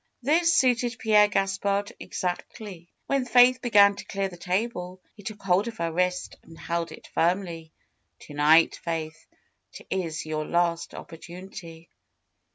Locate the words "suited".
0.57-0.95